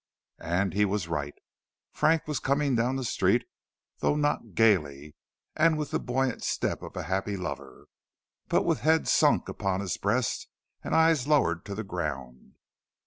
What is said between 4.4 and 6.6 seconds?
gayly and with the buoyant